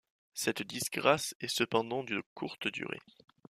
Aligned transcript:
Cette 0.33 0.63
disgrâce 0.63 1.35
est 1.41 1.47
cependant 1.47 2.03
de 2.03 2.23
courte 2.33 2.67
durée. 2.67 3.03